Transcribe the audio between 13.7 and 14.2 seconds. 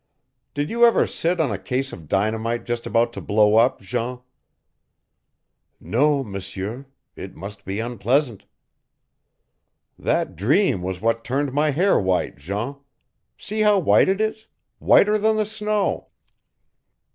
white it